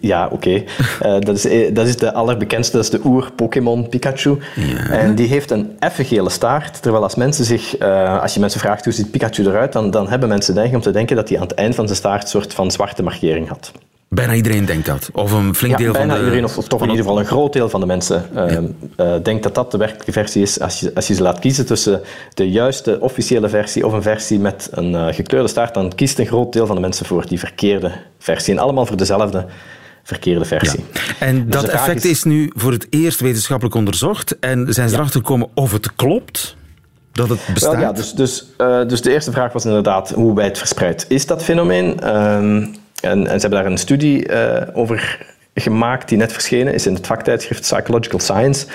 [0.00, 0.34] Ja, oké.
[0.34, 0.66] Okay.
[1.02, 4.38] uh, dat, is, eh, dat is de allerbekendste, dat is de oer-Pokémon Pikachu.
[4.56, 4.90] Ja.
[4.90, 6.82] En die heeft een effe gele staart.
[6.82, 10.08] Terwijl als, mensen zich, uh, als je mensen vraagt hoe ziet Pikachu eruit, dan, dan
[10.08, 12.28] hebben mensen neiging om te denken dat hij aan het eind van zijn staart een
[12.28, 13.72] soort van zwarte markering had.
[14.14, 15.10] Bijna iedereen denkt dat.
[15.12, 16.18] Of een flink deel van de...
[16.18, 18.60] iedereen, of, toch in ieder geval een groot deel van de mensen uh, ja.
[18.96, 20.60] uh, denkt dat dat de werkelijke versie is.
[20.60, 22.00] Als je, als je ze laat kiezen tussen
[22.34, 26.26] de juiste officiële versie of een versie met een uh, gekleurde staart, dan kiest een
[26.26, 28.54] groot deel van de mensen voor die verkeerde versie.
[28.54, 29.46] En allemaal voor dezelfde
[30.02, 30.84] verkeerde versie.
[30.92, 31.00] Ja.
[31.18, 32.10] En dus dat effect is...
[32.10, 32.24] is...
[32.24, 34.38] nu voor het eerst wetenschappelijk onderzocht.
[34.38, 36.56] En zijn ze erachter gekomen of het klopt?
[37.12, 37.72] Dat het bestaat?
[37.72, 38.46] Wel, ja, dus, dus,
[38.86, 42.00] dus de eerste vraag was inderdaad hoe wijd verspreid is dat fenomeen?
[43.00, 46.94] En, en, ze hebben daar een studie uh, over gemaakt die net verschenen is in
[46.94, 48.66] het vaktijdschrift Psychological Science.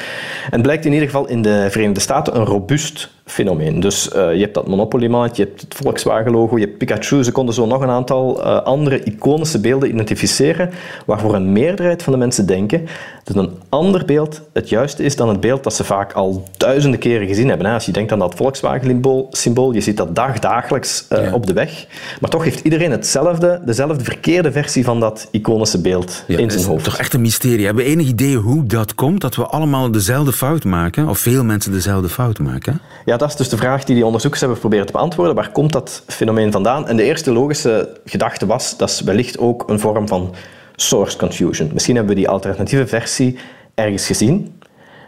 [0.50, 3.80] En blijkt in ieder geval in de Verenigde Staten een robuust fenomeen.
[3.80, 7.24] Dus uh, je hebt dat Monopoly-mannetje, je hebt het Volkswagen-logo, je hebt Pikachu.
[7.24, 10.70] Ze konden zo nog een aantal uh, andere iconische beelden identificeren
[11.06, 12.88] waarvoor een meerderheid van de mensen denken
[13.24, 17.00] dat een ander beeld het juiste is dan het beeld dat ze vaak al duizenden
[17.00, 17.68] keren gezien hebben.
[17.68, 21.34] Als je denkt aan dat Volkswagen-symbool, je ziet dat dagdagelijks uh, ja.
[21.34, 21.86] op de weg.
[22.20, 26.66] Maar toch heeft iedereen hetzelfde, dezelfde verkeerde versie van dat iconische beeld ja, in zijn
[26.66, 26.84] hoofd.
[26.84, 27.66] toch echt een mysterie.
[27.66, 31.08] Hebben we enig idee hoe dat komt, dat we allemaal dezelfde fout maken?
[31.08, 32.82] Of veel mensen dezelfde fout maken?
[33.06, 35.36] Ja, dat is dus de vraag die die onderzoekers hebben proberen te beantwoorden.
[35.36, 36.88] Waar komt dat fenomeen vandaan?
[36.88, 40.34] En de eerste logische gedachte was, dat is wellicht ook een vorm van
[40.76, 41.70] source confusion.
[41.74, 43.38] Misschien hebben we die alternatieve versie
[43.76, 44.60] ergens gezien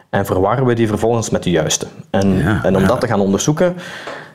[0.10, 1.88] en verwarren we die vervolgens met de juiste.
[2.10, 2.88] En, ja, en om ja.
[2.88, 3.76] dat te gaan onderzoeken,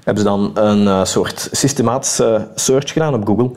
[0.05, 3.51] hebben ze dan een uh, soort systematische search gedaan op Google.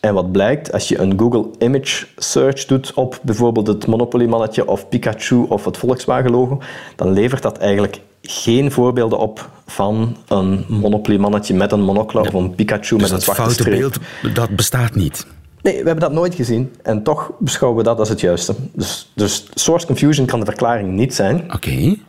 [0.00, 4.88] En wat blijkt, als je een Google Image Search doet op bijvoorbeeld het Monopoly-mannetje of
[4.88, 6.60] Pikachu of het Volkswagen-logo,
[6.96, 12.28] dan levert dat eigenlijk geen voorbeelden op van een Monopoly-mannetje met een monocle ja.
[12.28, 13.78] of een Pikachu dus met een zwarte foute streep.
[13.78, 13.98] beeld,
[14.34, 15.26] dat bestaat niet.
[15.62, 18.54] Nee, we hebben dat nooit gezien en toch beschouwen we dat als het juiste.
[18.72, 21.36] Dus, dus source confusion kan de verklaring niet zijn.
[21.44, 21.54] Oké.
[21.54, 22.00] Okay.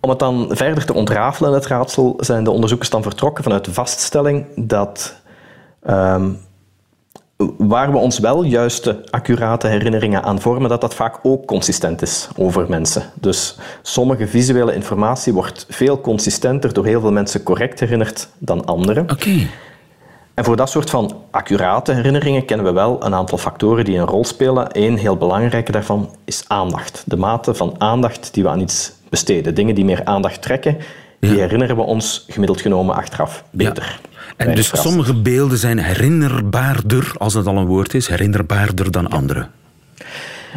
[0.00, 3.72] Om het dan verder te ontrafelen, het raadsel, zijn de onderzoekers dan vertrokken vanuit de
[3.72, 5.20] vaststelling dat
[5.82, 6.30] Ehm,
[7.58, 12.28] waar we ons wel juiste, accurate herinneringen aan vormen, dat dat vaak ook consistent is
[12.36, 13.02] over mensen.
[13.14, 19.00] Dus sommige visuele informatie wordt veel consistenter door heel veel mensen correct herinnerd dan andere.
[19.00, 19.46] Oké.
[20.34, 24.06] En voor dat soort van accurate herinneringen kennen we wel een aantal factoren die een
[24.06, 24.68] rol spelen.
[24.72, 27.02] Eén heel belangrijke daarvan is aandacht.
[27.06, 29.54] De mate van aandacht die we aan iets besteden.
[29.54, 30.76] Dingen die meer aandacht trekken,
[31.20, 34.00] die herinneren we ons gemiddeld genomen achteraf beter.
[34.46, 39.46] En dus sommige beelden zijn herinnerbaarder, als dat al een woord is, herinnerbaarder dan andere.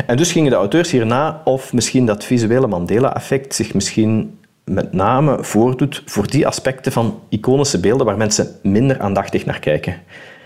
[0.05, 5.43] En dus gingen de auteurs hierna of misschien dat visuele Mandela-effect zich misschien met name
[5.43, 10.01] voordoet voor die aspecten van iconische beelden waar mensen minder aandachtig naar kijken.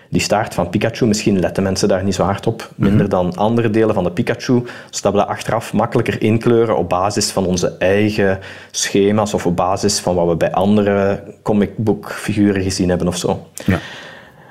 [0.09, 3.69] Die staart van Pikachu, misschien letten mensen daar niet zo hard op, minder dan andere
[3.69, 8.39] delen van de Pikachu, zodat we dat achteraf makkelijker inkleuren op basis van onze eigen
[8.71, 13.47] schema's of op basis van wat we bij andere comicbookfiguren gezien hebben of zo.
[13.65, 13.79] Ja.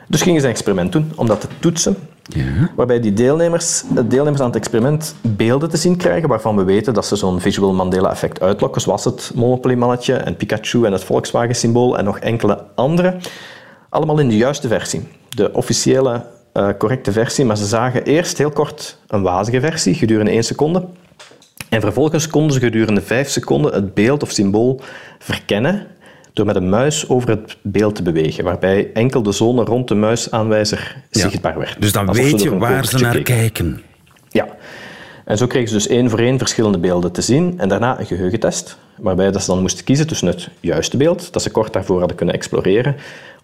[0.08, 1.96] Dus gingen ze een experiment doen om dat te toetsen.
[2.76, 6.94] Waarbij die deelnemers, de deelnemers aan het experiment beelden te zien krijgen waarvan we weten
[6.94, 12.04] dat ze zo'n visual Mandela-effect uitlokken, zoals het Monopoly-mannetje en Pikachu en het Volkswagen-symbool en
[12.04, 13.16] nog enkele andere.
[13.88, 15.08] Allemaal in de juiste versie.
[15.36, 20.30] De officiële, eh, correcte versie, maar ze zagen eerst heel kort een wazige versie, gedurende
[20.30, 20.84] één seconde.
[21.68, 24.80] En vervolgens konden ze gedurende vijf seconden het beeld of symbool
[25.18, 25.86] verkennen
[26.32, 29.94] door met een muis over het beeld te bewegen, waarbij enkel de zone rond de
[29.94, 31.20] muisaanwijzer Ja.
[31.28, 31.80] zichtbaar werd.
[31.80, 33.36] Dus dan weet je waar ze naar keken.
[33.36, 33.82] kijken.
[34.30, 34.46] Ja.
[35.24, 38.06] En zo kregen ze dus één voor één verschillende beelden te zien en daarna een
[38.06, 41.98] geheugentest, waarbij dat ze dan moesten kiezen tussen het juiste beeld, dat ze kort daarvoor
[41.98, 42.96] hadden kunnen exploreren,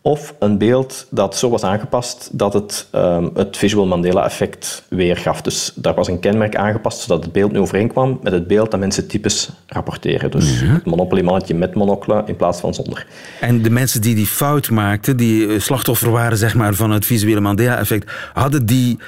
[0.04, 5.42] of een beeld dat zo was aangepast dat het ehm, het visual Mandela-effect weergaf.
[5.42, 8.80] Dus daar was een kenmerk aangepast zodat het beeld nu overeenkwam met het beeld dat
[8.80, 10.30] mensen typisch rapporteren.
[10.30, 13.06] Dus het Monopoly-mannetje met monocle in plaats van zonder.
[13.40, 17.06] En de mensen die die fout maakten, die eh, slachtoffer waren zeg maar, van het
[17.06, 18.98] visuele Mandela-effect, hadden die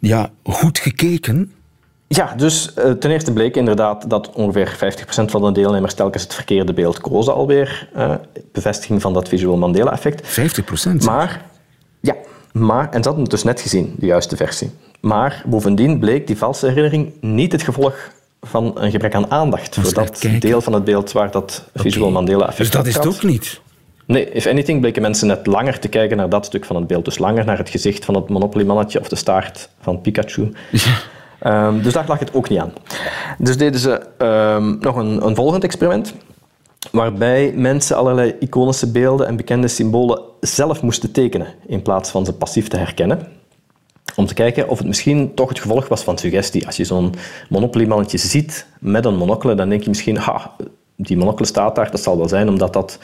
[0.00, 1.52] ja, goed gekeken?
[2.08, 6.34] Ja, dus eh, ten eerste bleek inderdaad dat ongeveer 50% van de deelnemers telkens het
[6.34, 7.88] verkeerde beeld kozen alweer.
[7.94, 8.14] eh
[8.52, 10.26] bevestiging van dat visual Mandela-effect.
[10.28, 11.04] 50 procent.
[11.04, 11.44] Maar,
[12.00, 12.14] ja,
[12.52, 14.70] maar, en ze hadden het dus net gezien, de juiste versie.
[15.00, 18.10] Maar bovendien bleek die valse herinnering niet het gevolg
[18.42, 20.40] van een gebrek aan aandacht voor dat kijken.
[20.40, 23.60] deel van het beeld waar dat visual Mandela-effect Dus dat is het ook niet.
[24.06, 27.04] Nee, if anything bleken mensen net langer te kijken naar dat stuk van het beeld.
[27.04, 30.52] Dus langer naar het gezicht van het Monopoly-mannetje of de staart van Pikachu.
[31.38, 32.72] Ehm, dus daar lag het ook niet aan.
[33.38, 36.14] Dus deden ze ehm, nog een, een volgend experiment.
[36.90, 41.46] Waarbij mensen allerlei iconische beelden en bekende symbolen zelf moesten tekenen.
[41.66, 43.28] In plaats van ze passief te herkennen.
[44.16, 46.66] Om te kijken of het misschien toch het gevolg was van suggestie.
[46.66, 47.14] Als je zo'n
[47.48, 50.56] Monopoly-mannetje ziet met een monocle, dan denk je misschien, ha,
[50.96, 52.98] die monocle staat daar, dat zal wel zijn omdat dat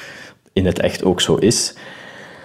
[0.52, 1.74] in het echt ook zo is.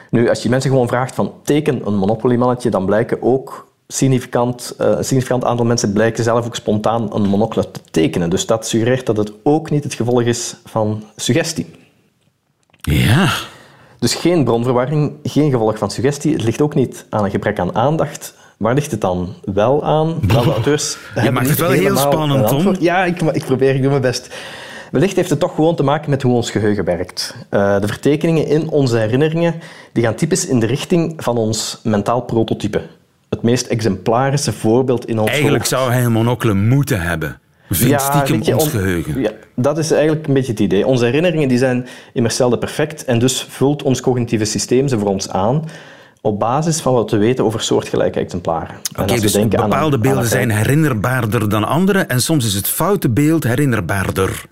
[0.09, 4.87] Nu, als je mensen gewoon vraagt van teken een Monopoly-mannetje, dan blijken ook significant, eh,
[4.87, 8.29] een significant aantal mensen blijken zelf ook spontaan een monocle te tekenen.
[8.29, 11.65] Dus dat suggereert dat het ook niet het gevolg is van suggestie.
[12.81, 13.29] Ja.
[13.99, 16.33] Dus geen bronverwarring, geen gevolg van suggestie.
[16.33, 18.33] Het ligt ook niet aan een gebrek aan aandacht.
[18.57, 20.19] Waar ligt het dan wel aan?
[20.33, 22.75] Wel, de auteurs hebben maakt het wel heel spannend, Tom.
[22.79, 24.35] Ja, ik, ik probeer, ik doe mijn best.
[24.91, 27.35] Wellicht heeft het toch gewoon te maken met hoe ons geheugen werkt.
[27.49, 29.55] Eh, de vertekeningen in onze herinneringen
[29.93, 32.81] die gaan typisch in de richting van ons mentaal prototype.
[33.37, 35.69] Het meest exemplarische voorbeeld in ons Eigenlijk hoofd.
[35.69, 37.39] zou hij een monocle moeten hebben.
[37.69, 39.21] Vindt stiekem weet je, ons on- geheugen.
[39.21, 40.85] Ja, dat is eigenlijk een beetje het idee.
[40.85, 45.09] Onze herinneringen die zijn immers zelden perfect en dus vult ons cognitieve systeem ze voor
[45.09, 45.63] ons aan
[46.21, 48.75] op basis van wat we weten over soortgelijke exemplaren.
[48.95, 52.45] En Oké, dus denken aan een- bepaalde aan beelden zijn herinnerbaarder dan andere en soms
[52.45, 54.43] is het foute beeld herinnerbaarder.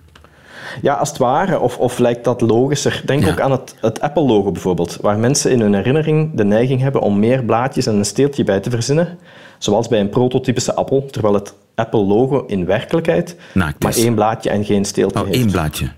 [0.82, 1.60] Ja, als het ware.
[1.60, 3.02] Of, of lijkt dat logischer.
[3.06, 3.32] Denk Ja.
[3.32, 7.20] ook aan het, het Apple-logo bijvoorbeeld, waar mensen in hun herinnering de neiging hebben om
[7.20, 9.18] meer blaadjes en een steeltje bij te verzinnen,
[9.58, 13.36] zoals bij een prototypische appel, terwijl het Apple-logo in werkelijkheid
[13.80, 15.38] maar één blaadje en geen steeltje Oh, heeft.
[15.38, 15.90] één blaadje.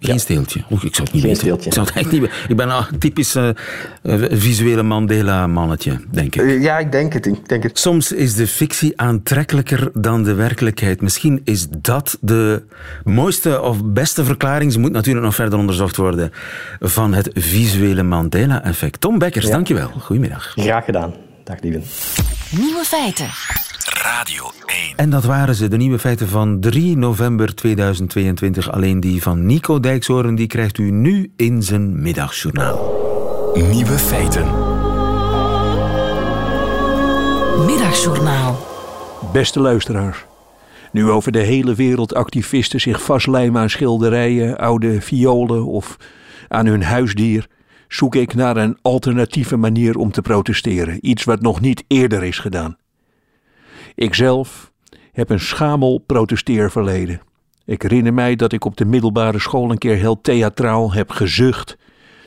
[0.00, 0.62] Geen steeltje.
[0.70, 1.36] Oeh, ik zou het niet Geen weten.
[1.36, 1.66] steeltje.
[1.66, 2.36] Ik, zou het echt niet weten.
[2.48, 3.54] ik ben een typisch eh, eh,
[4.30, 6.60] visuele Mandela-mannetje, denk ik.
[6.62, 7.26] Ja, ik denk het.
[7.26, 7.78] Ik denk het.
[7.78, 11.00] Soms is de fictie aantrekkelijker dan de werkelijkheid.
[11.00, 12.62] Misschien is dat de
[13.04, 16.32] mooiste of beste verklaring, ze moet natuurlijk nog verder onderzocht worden,
[16.80, 19.00] van het visuele Mandela-effect.
[19.00, 19.88] Tom Bekkers, dankjewel.
[19.88, 20.52] Goedemiddag.
[20.56, 21.14] Graag gedaan.
[21.44, 21.82] Dag lieven.
[22.50, 23.26] Nieuwe feiten.
[23.92, 24.92] Radio 1.
[24.96, 28.72] En dat waren ze, de nieuwe feiten van 3 november 2022.
[28.72, 32.94] Alleen die van Nico Dijkshoorn, die krijgt u nu in zijn middagjournaal.
[33.54, 34.44] Nieuwe feiten.
[37.66, 38.66] Middagjournaal.
[39.32, 40.24] Beste luisteraars.
[40.92, 45.96] Nu over de hele wereld activisten zich vastlijmen aan schilderijen, oude violen of
[46.48, 47.46] aan hun huisdier,
[47.88, 52.38] zoek ik naar een alternatieve manier om te protesteren, iets wat nog niet eerder is
[52.38, 52.76] gedaan.
[53.96, 54.72] Ikzelf
[55.12, 57.20] heb een schamel protesteerverleden.
[57.64, 61.76] Ik herinner mij dat ik op de middelbare school een keer heel theatraal heb gezucht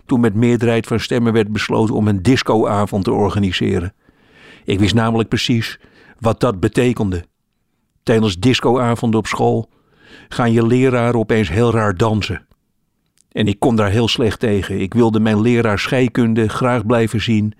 [0.06, 3.94] toen met meerderheid van stemmen werd besloten om een discoavond te organiseren.
[4.64, 5.80] Ik wist namelijk precies
[6.20, 7.24] wat dat betekende.
[8.04, 9.70] Tijdens discoavonden op school
[10.30, 12.48] gaan je leraren opeens heel raar dansen.
[13.32, 14.82] En ik kon daar heel slecht tegen.
[14.82, 17.54] Ik wilde mijn leraar scheikunde graag blijven zien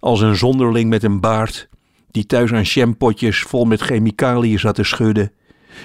[0.00, 1.68] als een zonderling met een baard
[2.12, 5.32] die thuis aan shampotjes vol met chemicaliën zat te schudden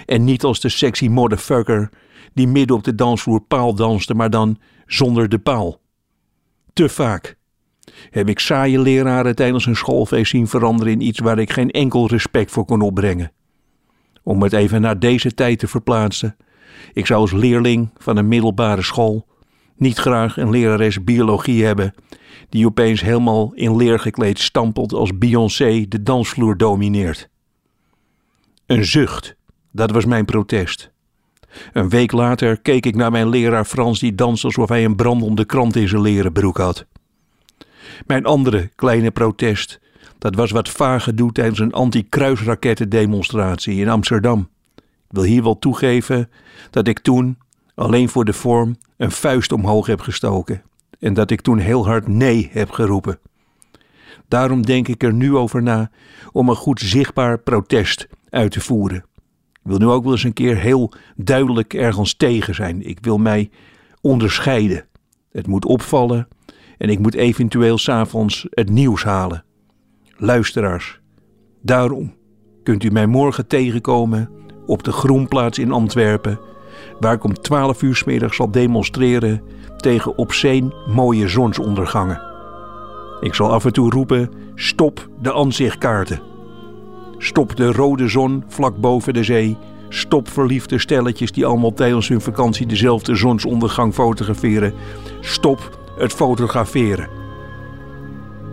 [0.05, 1.89] en niet als de sexy motherfucker
[2.33, 5.81] die midden op de dansvloer paal danste, maar dan zonder de paal.
[6.73, 7.37] Te vaak
[8.09, 12.07] heb ik saaie leraren tijdens een schoolfeest zien veranderen in iets waar ik geen enkel
[12.07, 13.31] respect voor kon opbrengen.
[14.23, 16.35] Om het even naar deze tijd te verplaatsen.
[16.93, 19.27] Ik zou als leerling van een middelbare school
[19.77, 21.93] niet graag een lerares biologie hebben
[22.49, 27.29] die opeens helemaal in leer gekleed stampelt als Beyoncé de dansvloer domineert.
[28.65, 29.35] Een zucht,
[29.71, 30.91] dat was mijn protest.
[31.73, 35.45] Een week later keek ik naar mijn leraar Frans die danste alsof hij een brandende
[35.45, 36.85] krant in zijn leren broek had.
[38.05, 39.79] Mijn andere kleine protest,
[40.17, 44.49] dat was wat vage doet tijdens een anti-kruisrakettendemonstratie in Amsterdam.
[44.75, 46.29] Ik wil hier wel toegeven
[46.69, 47.37] dat ik toen,
[47.77, 50.61] alleen voor de vorm, een vuist omhoog heb gestoken
[50.99, 53.19] en dat ik toen heel hard nee heb geroepen.
[54.27, 55.91] Daarom denk ik er nu over na
[56.31, 59.05] om een goed zichtbaar protest uit te voeren.
[59.53, 62.87] Ik wil nu ook wel eens een keer heel duidelijk ergens tegen zijn.
[62.87, 63.49] Ik wil mij
[64.01, 64.85] onderscheiden.
[65.31, 66.27] Het moet opvallen
[66.77, 69.43] en ik moet eventueel s'avonds het nieuws halen.
[70.15, 70.99] Luisteraars,
[71.61, 72.15] daarom
[72.63, 74.29] kunt u mij morgen tegenkomen
[74.65, 76.39] op de Groenplaats in Antwerpen,
[76.99, 79.41] waar ik om 12 uur s middag zal demonstreren
[79.77, 82.21] tegen obscene mooie zonsondergangen.
[83.21, 86.21] Ik zal af en toe roepen: stop de aanzichtkaarten.
[87.17, 89.57] Stop de rode zon vlak boven de zee.
[89.89, 94.73] Stop verliefde stelletjes die allemaal tijdens hun vakantie dezelfde zonsondergang fotograferen.
[95.21, 97.09] Stop het fotograferen.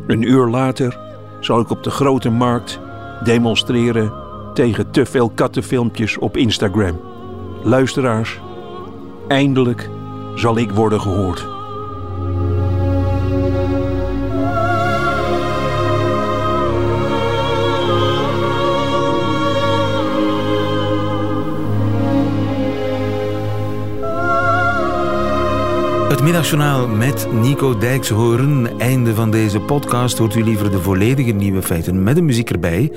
[0.07, 0.99] Een uur later
[1.41, 2.81] zal ik op de grote markt
[3.25, 4.13] demonstreren
[4.55, 7.14] tegen te veel kattenfilmpjes op Instagram.
[7.65, 8.41] Luisteraars,
[9.29, 9.89] eindelijk
[10.35, 11.47] zal ik worden gehoord.
[26.09, 28.79] Het middagjournaal met Nico Dijkshoorn.
[28.81, 30.19] Einde van deze podcast.
[30.19, 32.93] Hoort u liever de volledige nieuwe feiten met de muziek erbij?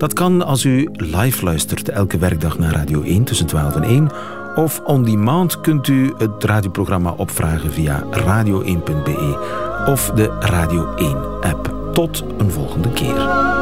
[0.00, 4.08] Dat kan als u live luistert elke werkdag naar Radio 1 tussen 12 en 1.
[4.54, 9.38] Of on demand kunt u het radioprogramma opvragen via radio1.be
[9.86, 11.74] of de Radio 1 app.
[11.92, 13.59] Tot een volgende keer.